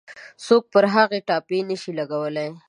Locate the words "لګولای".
1.99-2.49